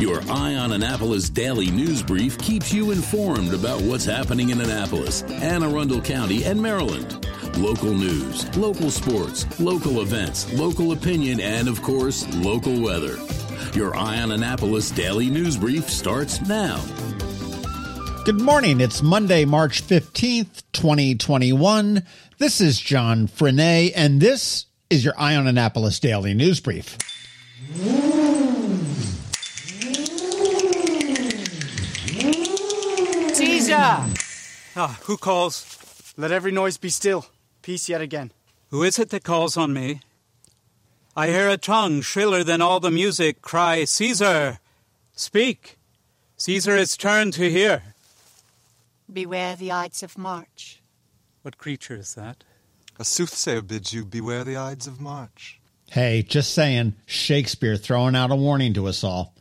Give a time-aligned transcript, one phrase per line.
[0.00, 5.24] Your Eye on Annapolis daily news brief keeps you informed about what's happening in Annapolis,
[5.24, 7.26] Anne Arundel County, and Maryland.
[7.58, 13.18] Local news, local sports, local events, local opinion, and of course, local weather.
[13.74, 16.82] Your Eye on Annapolis daily news brief starts now.
[18.24, 18.80] Good morning.
[18.80, 22.06] It's Monday, March 15th, 2021.
[22.38, 26.96] This is John Frenaye, and this is your Eye on Annapolis daily news brief.
[33.70, 34.14] Caesar!
[34.74, 36.12] Ah, who calls?
[36.16, 37.26] Let every noise be still.
[37.62, 38.32] Peace yet again.
[38.70, 40.00] Who is it that calls on me?
[41.16, 44.58] I hear a tongue shriller than all the music cry, Caesar!
[45.14, 45.78] Speak!
[46.36, 47.94] Caesar is turned to hear.
[49.12, 50.82] Beware the Ides of March.
[51.42, 52.42] What creature is that?
[52.98, 55.60] A soothsayer bids you beware the Ides of March.
[55.90, 59.32] Hey, just saying, Shakespeare throwing out a warning to us all.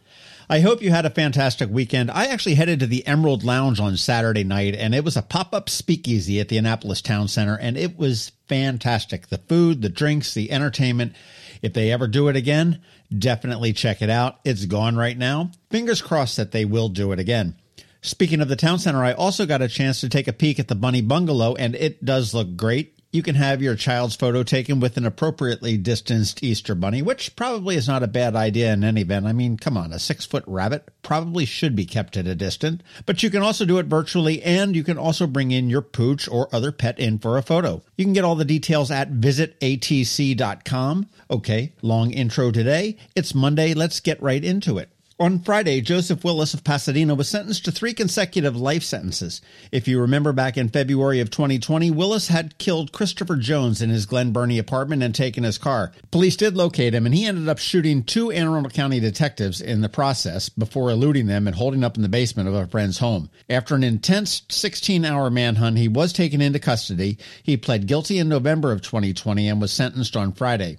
[0.52, 2.09] I hope you had a fantastic weekend.
[2.09, 5.53] I actually headed to the Emerald Lounge on Saturday night, and it was a pop
[5.53, 9.28] up speakeasy at the Annapolis Town Center, and it was fantastic.
[9.28, 11.14] The food, the drinks, the entertainment.
[11.61, 12.81] If they ever do it again,
[13.16, 14.39] definitely check it out.
[14.44, 15.52] It's gone right now.
[15.69, 17.56] Fingers crossed that they will do it again.
[18.02, 20.67] Speaking of the town center, I also got a chance to take a peek at
[20.67, 24.79] the Bunny Bungalow, and it does look great you can have your child's photo taken
[24.79, 29.01] with an appropriately distanced Easter bunny, which probably is not a bad idea in any
[29.01, 29.25] event.
[29.25, 32.83] I mean, come on, a six foot rabbit probably should be kept at a distance.
[33.05, 36.27] But you can also do it virtually, and you can also bring in your pooch
[36.27, 37.81] or other pet in for a photo.
[37.97, 41.09] You can get all the details at visitatc.com.
[41.31, 42.97] Okay, long intro today.
[43.16, 43.73] It's Monday.
[43.73, 44.89] Let's get right into it.
[45.22, 49.42] On Friday, Joseph Willis of Pasadena was sentenced to three consecutive life sentences.
[49.70, 54.06] If you remember back in February of 2020, Willis had killed Christopher Jones in his
[54.06, 55.92] Glen Burnie apartment and taken his car.
[56.09, 59.81] Police did locate him, and he ended up shooting two Anne Arundel County detectives in
[59.81, 63.30] the process before eluding them and holding up in the basement of a friend's home.
[63.50, 67.18] After an intense 16 hour manhunt, he was taken into custody.
[67.44, 70.78] He pled guilty in November of 2020 and was sentenced on Friday.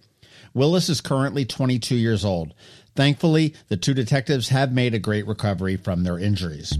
[0.53, 2.55] Willis is currently 22 years old.
[2.97, 6.77] Thankfully, the two detectives have made a great recovery from their injuries.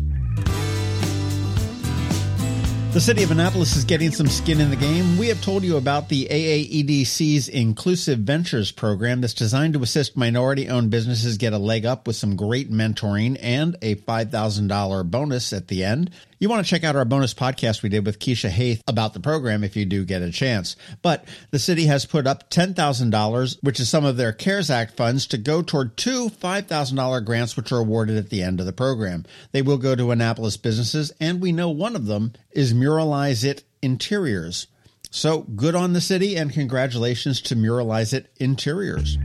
[2.93, 5.17] The city of Annapolis is getting some skin in the game.
[5.17, 10.69] We have told you about the AAEDC's Inclusive Ventures program that's designed to assist minority
[10.69, 15.69] owned businesses get a leg up with some great mentoring and a $5,000 bonus at
[15.69, 16.11] the end.
[16.43, 19.21] You want to check out our bonus podcast we did with Keisha Haith about the
[19.21, 20.75] program if you do get a chance.
[21.03, 25.27] But the city has put up $10,000, which is some of their CARES Act funds,
[25.27, 29.27] to go toward two $5,000 grants which are awarded at the end of the program.
[29.53, 33.65] They will go to Annapolis businesses, and we know one of them is Muralize It
[33.83, 34.67] Interiors.
[35.11, 39.19] So good on the city, and congratulations to Muralize It Interiors.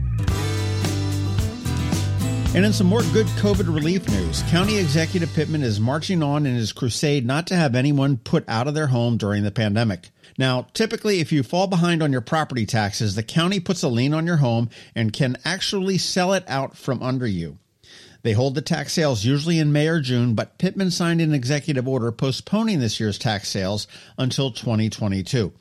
[2.56, 6.54] And in some more good COVID relief news, County Executive Pittman is marching on in
[6.54, 10.08] his crusade not to have anyone put out of their home during the pandemic.
[10.38, 14.14] Now, typically, if you fall behind on your property taxes, the county puts a lien
[14.14, 17.58] on your home and can actually sell it out from under you.
[18.22, 21.86] They hold the tax sales usually in May or June, but Pittman signed an executive
[21.86, 25.52] order postponing this year's tax sales until 2022.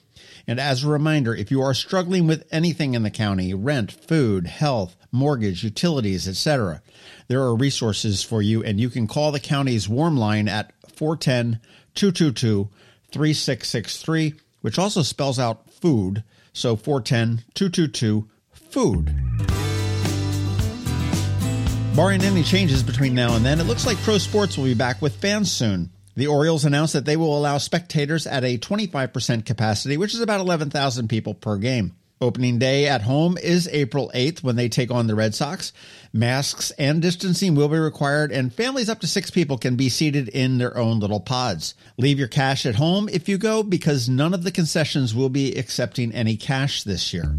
[0.47, 4.47] And as a reminder, if you are struggling with anything in the county, rent, food,
[4.47, 6.81] health, mortgage, utilities, etc.,
[7.27, 11.59] there are resources for you and you can call the county's warm line at 410
[11.95, 12.69] 222
[13.11, 16.23] 3663, which also spells out food.
[16.53, 19.05] So 410 222 food.
[21.95, 25.01] Barring any changes between now and then, it looks like pro sports will be back
[25.01, 25.89] with fans soon.
[26.15, 30.39] The Orioles announced that they will allow spectators at a 25% capacity, which is about
[30.39, 31.95] 11,000 people per game.
[32.21, 35.73] Opening day at home is April 8th when they take on the Red Sox.
[36.13, 40.29] Masks and distancing will be required, and families up to six people can be seated
[40.29, 41.75] in their own little pods.
[41.97, 45.53] Leave your cash at home if you go because none of the concessions will be
[45.55, 47.35] accepting any cash this year.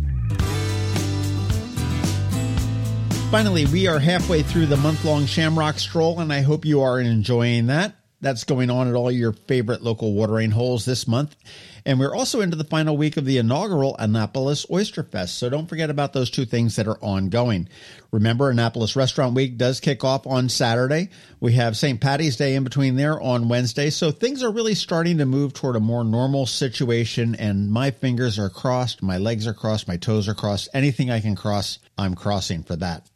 [3.31, 7.01] Finally, we are halfway through the month long Shamrock Stroll, and I hope you are
[7.01, 7.95] enjoying that.
[8.21, 11.37] That's going on at all your favorite local watering holes this month.
[11.85, 15.39] And we're also into the final week of the inaugural Annapolis Oyster Fest.
[15.39, 17.69] So don't forget about those two things that are ongoing.
[18.11, 21.11] Remember, Annapolis Restaurant Week does kick off on Saturday.
[21.39, 22.01] We have St.
[22.01, 23.91] Patty's Day in between there on Wednesday.
[23.91, 27.35] So things are really starting to move toward a more normal situation.
[27.35, 30.71] And my fingers are crossed, my legs are crossed, my toes are crossed.
[30.73, 33.09] Anything I can cross, I'm crossing for that.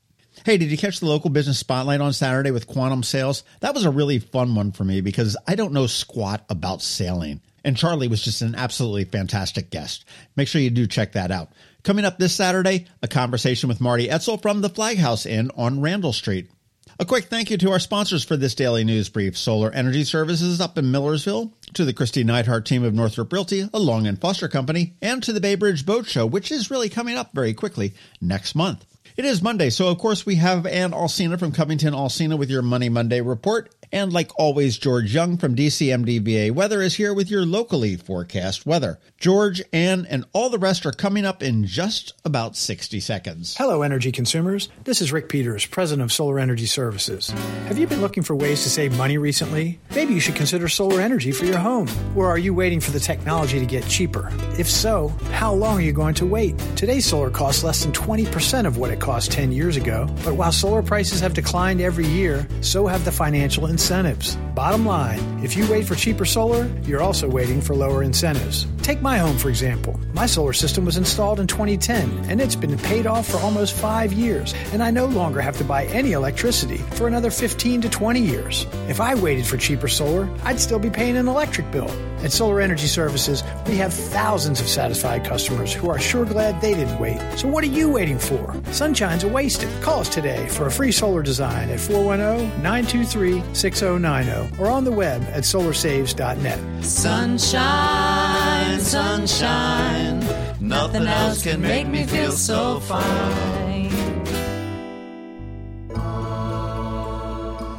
[0.43, 3.45] Hey, did you catch the local business spotlight on Saturday with Quantum Sails?
[3.61, 7.43] That was a really fun one for me because I don't know squat about sailing.
[7.63, 10.07] And Charlie was just an absolutely fantastic guest.
[10.37, 11.51] Make sure you do check that out.
[11.83, 15.83] Coming up this Saturday, a conversation with Marty Etzel from the Flag House Inn on
[15.83, 16.51] Randall Street.
[16.99, 20.59] A quick thank you to our sponsors for this daily news brief Solar Energy Services
[20.59, 24.49] up in Millersville, to the Kristi Neidhardt team of Northrop Realty, a Long and Foster
[24.49, 27.93] company, and to the Bay Bridge Boat Show, which is really coming up very quickly
[28.23, 28.87] next month.
[29.21, 32.63] It is Monday, so of course we have Ann Alsina from Covington Alsina with your
[32.63, 33.69] Money Monday report.
[33.93, 39.01] And like always, George Young from DCMDVA Weather is here with your locally forecast weather.
[39.19, 43.57] George, Ann, and all the rest are coming up in just about 60 seconds.
[43.59, 44.69] Hello, energy consumers.
[44.85, 47.31] This is Rick Peters, president of Solar Energy Services.
[47.67, 49.81] Have you been looking for ways to save money recently?
[49.91, 51.89] Maybe you should consider solar energy for your home.
[52.15, 54.33] Or are you waiting for the technology to get cheaper?
[54.57, 56.57] If so, how long are you going to wait?
[56.77, 60.07] Today's solar costs less than 20% of what it cost 10 years ago.
[60.25, 64.37] But while solar prices have declined every year, so have the financial incentives.
[64.55, 68.69] Bottom line, if you wait for cheaper solar, you're also waiting for lower incentives.
[68.83, 69.99] Take my home, for example.
[70.15, 74.13] My solar system was installed in 2010, and it's been paid off for almost five
[74.13, 78.21] years, and I no longer have to buy any electricity for another 15 to 20
[78.21, 78.67] years.
[78.89, 81.91] If I waited for cheaper solar, I'd still be paying an electric bill.
[82.23, 86.75] At Solar Energy Services, we have thousands of satisfied customers who are sure glad they
[86.75, 87.19] didn't wait.
[87.39, 88.55] So what are you waiting for?
[89.01, 89.71] Sunshine's a wasted.
[89.81, 94.93] Call us today for a free solar design at 410 923 6090 or on the
[94.93, 96.85] web at solarsaves.net.
[96.85, 100.21] Sunshine, sunshine,
[100.61, 103.89] nothing else can make me feel so fine.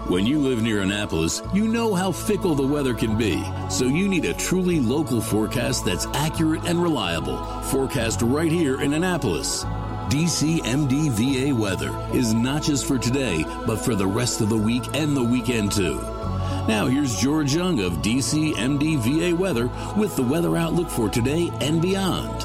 [0.10, 3.44] When you live near Annapolis, you know how fickle the weather can be.
[3.70, 7.38] So you need a truly local forecast that's accurate and reliable.
[7.66, 9.64] Forecast right here in Annapolis.
[10.12, 15.16] DCMDVA weather is not just for today, but for the rest of the week and
[15.16, 15.96] the weekend too.
[16.68, 22.44] Now here's George Young of DCMDVA weather with the weather outlook for today and beyond.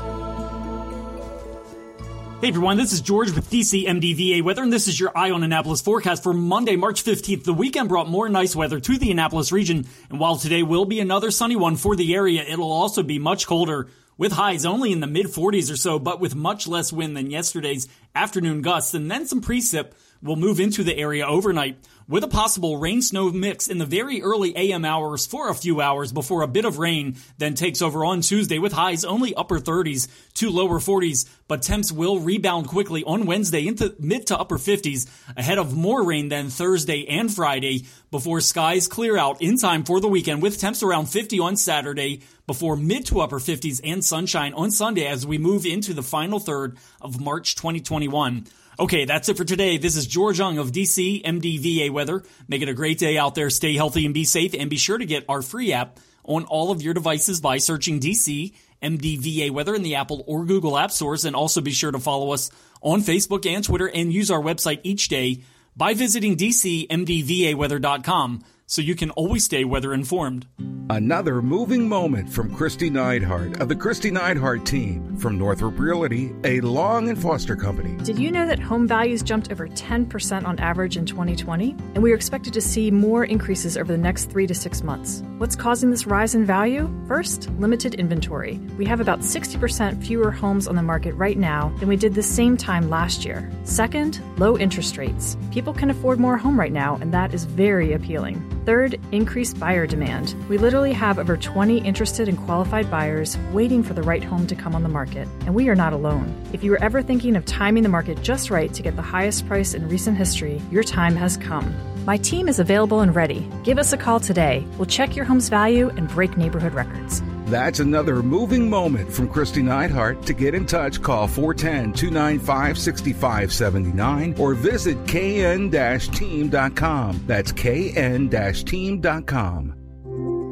[2.41, 5.43] Hey everyone, this is George with DC MDVA Weather, and this is your Eye on
[5.43, 7.43] Annapolis forecast for Monday, March 15th.
[7.43, 11.01] The weekend brought more nice weather to the Annapolis region, and while today will be
[11.01, 15.01] another sunny one for the area, it'll also be much colder, with highs only in
[15.01, 19.11] the mid 40s or so, but with much less wind than yesterday's afternoon gusts, and
[19.11, 19.93] then some precip
[20.23, 21.79] will move into the area overnight
[22.09, 25.81] with a possible rain snow mix in the very early AM hours for a few
[25.81, 29.59] hours before a bit of rain then takes over on Tuesday with highs only upper
[29.59, 34.57] 30s to lower 40s, but temps will rebound quickly on Wednesday into mid to upper
[34.57, 39.83] 50s ahead of more rain than Thursday and Friday before skies clear out in time
[39.83, 44.05] for the weekend with temps around 50 on Saturday before mid to upper 50s and
[44.05, 48.47] sunshine on Sunday as we move into the final third of March 2021.
[48.79, 49.79] Okay, that's it for today.
[49.79, 52.23] This is George Young of DC MDVA Weather.
[52.47, 53.49] Make it a great day out there.
[53.49, 54.53] Stay healthy and be safe.
[54.53, 58.01] And be sure to get our free app on all of your devices by searching
[58.01, 58.53] DC
[58.83, 61.25] MDVA Weather in the Apple or Google App Stores.
[61.25, 62.51] And also be sure to follow us
[62.83, 65.43] on Facebook and Twitter and use our website each day
[65.75, 70.47] by visiting DCMDVAweather.com so you can always stay weather informed.
[70.89, 76.61] Another moving moment from Kristi Neidhardt of the Kristi Neidhardt team from Northrop Realty, a
[76.61, 77.97] Long and Foster company.
[78.05, 81.71] Did you know that home values jumped over 10% on average in 2020?
[81.71, 85.25] And we are expected to see more increases over the next three to six months.
[85.39, 86.89] What's causing this rise in value?
[87.09, 88.59] First, limited inventory.
[88.79, 92.23] We have about 60% fewer homes on the market right now than we did the
[92.23, 93.51] same time last year.
[93.65, 95.37] Second, low interest rates.
[95.51, 98.56] People can afford more home right now, and that is very appealing.
[98.67, 100.35] Third, increased buyer demand.
[100.49, 104.57] We literally have over 20 interested and qualified buyers waiting for the right home to
[104.57, 106.35] come on the market, and we are not alone.
[106.53, 109.47] If you were ever thinking of timing the market just right to get the highest
[109.47, 111.73] price in recent history, your time has come.
[112.05, 113.49] My team is available and ready.
[113.63, 114.67] Give us a call today.
[114.79, 117.23] We'll check your home's value and break neighborhood records.
[117.47, 120.25] That's another moving moment from Kristi Neidhardt.
[120.27, 127.23] To get in touch, call 410 295 6579 or visit kn team.com.
[127.27, 128.29] That's kn
[128.65, 129.75] team.com.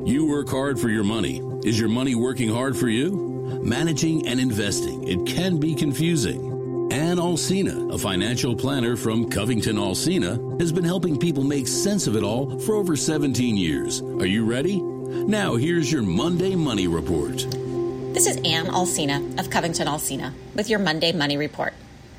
[0.07, 1.43] You work hard for your money.
[1.65, 3.61] Is your money working hard for you?
[3.63, 6.53] Managing and investing, it can be confusing.
[6.93, 12.15] Ann Alsina, a financial planner from Covington Alsina, has been helping people make sense of
[12.15, 14.01] it all for over 17 years.
[14.03, 14.81] Are you ready?
[15.07, 17.37] Now, here's your Monday Money Report.
[18.15, 21.75] This is Ann Alsina of Covington Alsina with your Monday Money Report.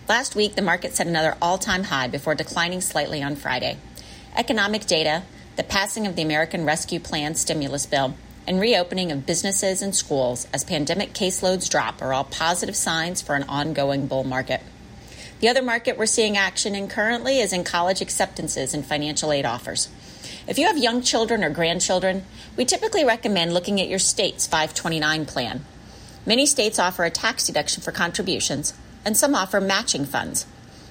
[0.08, 3.77] Last week, the market set another all time high before declining slightly on Friday.
[4.36, 5.24] Economic data,
[5.56, 8.13] the passing of the American Rescue Plan stimulus bill,
[8.46, 13.34] and reopening of businesses and schools as pandemic caseloads drop are all positive signs for
[13.34, 14.62] an ongoing bull market.
[15.39, 19.46] The other market we're seeing action in currently is in college acceptances and financial aid
[19.46, 19.89] offers.
[20.48, 22.24] If you have young children or grandchildren,
[22.56, 25.66] we typically recommend looking at your state's 529 plan.
[26.24, 30.46] Many states offer a tax deduction for contributions, and some offer matching funds.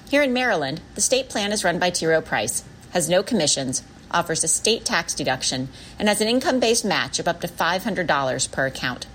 [0.09, 2.05] Here in Maryland, the state plan is run by T.
[2.05, 3.81] Rowe Price, has no commissions,
[4.11, 8.51] offers a state tax deduction, and has an income based match of up to $500
[8.51, 9.07] per account.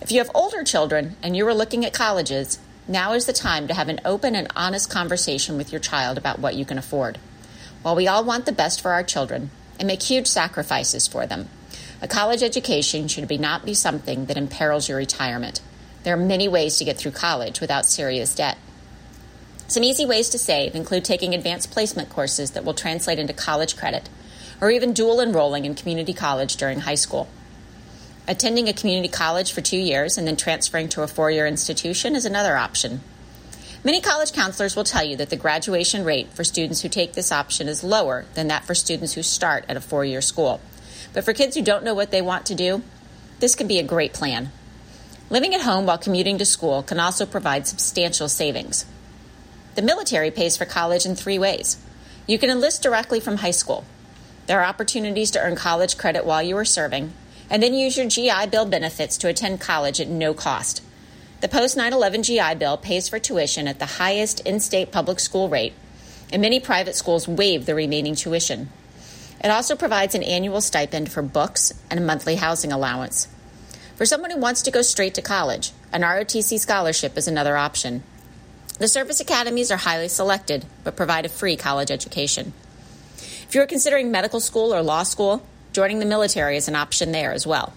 [0.00, 3.66] If you have older children and you are looking at colleges, now is the time
[3.66, 7.18] to have an open and honest conversation with your child about what you can afford.
[7.82, 11.48] While we all want the best for our children and make huge sacrifices for them,
[12.00, 15.60] a college education should be not be something that imperils your retirement.
[16.04, 18.58] There are many ways to get through college without serious debt.
[19.68, 23.76] Some easy ways to save include taking advanced placement courses that will translate into college
[23.76, 24.08] credit,
[24.60, 27.28] or even dual enrolling in community college during high school.
[28.28, 32.14] Attending a community college for two years and then transferring to a four year institution
[32.14, 33.00] is another option.
[33.84, 37.32] Many college counselors will tell you that the graduation rate for students who take this
[37.32, 40.60] option is lower than that for students who start at a four year school.
[41.12, 42.84] But for kids who don't know what they want to do,
[43.40, 44.52] this can be a great plan.
[45.30, 48.86] Living at home while commuting to school can also provide substantial savings.
[49.74, 51.76] The military pays for college in three ways.
[52.28, 53.84] You can enlist directly from high school.
[54.46, 57.14] There are opportunities to earn college credit while you are serving,
[57.50, 60.82] and then use your GI Bill benefits to attend college at no cost.
[61.42, 65.18] The post 9 11 GI Bill pays for tuition at the highest in state public
[65.18, 65.72] school rate,
[66.32, 68.68] and many private schools waive the remaining tuition.
[69.42, 73.26] It also provides an annual stipend for books and a monthly housing allowance.
[73.96, 78.04] For someone who wants to go straight to college, an ROTC scholarship is another option.
[78.78, 82.52] The service academies are highly selected, but provide a free college education.
[83.16, 87.10] If you are considering medical school or law school, joining the military is an option
[87.10, 87.72] there as well.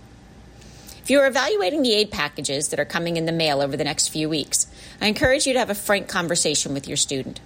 [1.06, 3.84] If you are evaluating the aid packages that are coming in the mail over the
[3.84, 4.66] next few weeks,
[5.00, 7.40] I encourage you to have a frank conversation with your student.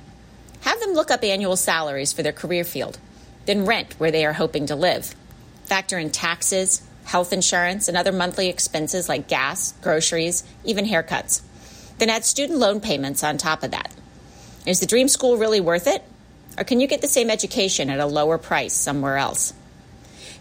[0.61, 2.99] Have them look up annual salaries for their career field,
[3.47, 5.13] then rent where they are hoping to live.
[5.65, 11.41] Factor in taxes, health insurance, and other monthly expenses like gas, groceries, even haircuts.
[11.97, 13.91] Then add student loan payments on top of that.
[14.65, 16.01] Is the dream school really worth it?
[16.57, 19.53] Or can you get the same education at a lower price somewhere else?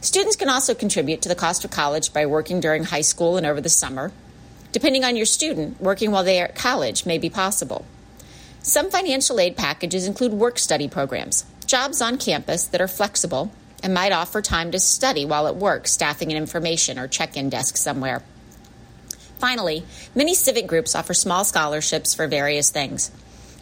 [0.01, 3.45] Students can also contribute to the cost of college by working during high school and
[3.45, 4.13] over the summer.
[4.71, 7.85] Depending on your student, working while they are at college may be possible.
[8.63, 13.51] Some financial aid packages include work study programs, jobs on campus that are flexible
[13.83, 17.49] and might offer time to study while at work, staffing an information or check in
[17.49, 18.23] desk somewhere.
[19.39, 23.11] Finally, many civic groups offer small scholarships for various things.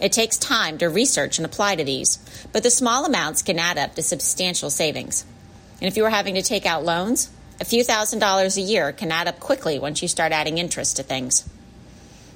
[0.01, 2.19] It takes time to research and apply to these,
[2.53, 5.25] but the small amounts can add up to substantial savings.
[5.81, 7.31] And if you are having to take out loans,
[7.61, 10.97] a few thousand dollars a year can add up quickly once you start adding interest
[10.97, 11.49] to things.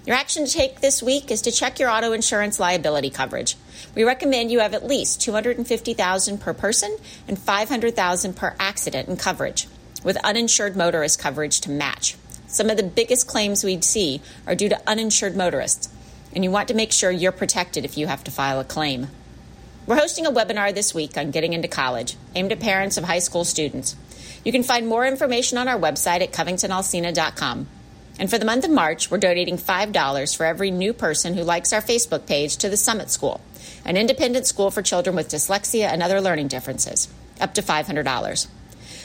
[0.06, 3.56] Your action to take this week is to check your auto insurance liability coverage.
[3.94, 6.96] We recommend you have at least 250,000 per person
[7.28, 9.68] and 500,000 per accident in coverage,
[10.02, 12.16] with uninsured motorist coverage to match.
[12.46, 15.90] Some of the biggest claims we'd see are due to uninsured motorists,
[16.34, 19.08] and you want to make sure you're protected if you have to file a claim.
[19.90, 23.18] We're hosting a webinar this week on getting into college, aimed at parents of high
[23.18, 23.96] school students.
[24.44, 27.66] You can find more information on our website at covingtonalsina.com.
[28.16, 31.72] And for the month of March, we're donating $5 for every new person who likes
[31.72, 33.40] our Facebook page to the Summit School,
[33.84, 37.08] an independent school for children with dyslexia and other learning differences,
[37.40, 38.46] up to $500.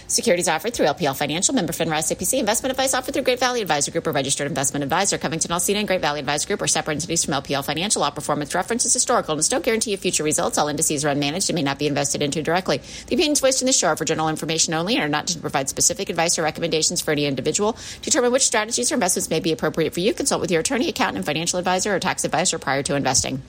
[0.08, 2.40] Securities offered through LPL Financial, member FINRA SIPC.
[2.40, 5.18] Investment advice offered through Great Valley Advisor Group, a registered investment advisor.
[5.18, 8.04] Covington Alsina and Great Valley Advisor Group are separate entities from LPL Financial.
[8.04, 10.60] All performance references historical and don't guarantee future results.
[10.60, 12.82] All indices are unmanaged and may not be invested into directly.
[13.08, 15.40] The opinions voiced in this show are for general information only and are not to
[15.40, 17.76] provide specific advice or recommendations for any individual.
[18.04, 21.18] Determine which strategies or investments may be appropriate for you, consult with your attorney, accountant,
[21.18, 23.42] and financial advisor or tax advisor prior to investing.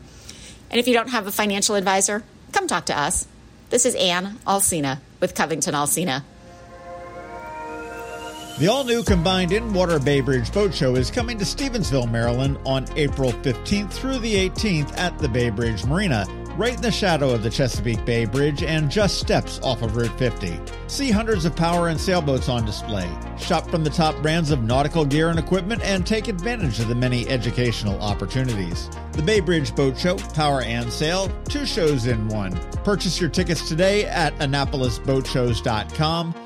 [0.70, 3.28] And if you don't have a financial advisor, come talk to us.
[3.68, 6.22] This is Ann Alsina with Covington Alsina.
[8.58, 12.58] The all new combined in water Bay Bridge Boat Show is coming to Stevensville, Maryland
[12.64, 16.24] on April 15th through the 18th at the Bay Bridge Marina,
[16.56, 20.18] right in the shadow of the Chesapeake Bay Bridge and just steps off of Route
[20.18, 20.58] 50.
[20.86, 23.06] See hundreds of power and sailboats on display.
[23.38, 26.94] Shop from the top brands of nautical gear and equipment and take advantage of the
[26.94, 28.88] many educational opportunities.
[29.12, 32.58] The Bay Bridge Boat Show, Power and Sail, two shows in one.
[32.84, 36.45] Purchase your tickets today at AnnapolisBoatShows.com.